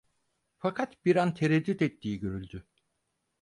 Fakat 0.57 1.05
bir 1.05 1.15
an 1.15 1.33
tereddüt 1.33 1.81
ettiği 1.81 2.19
görüldü. 2.19 2.67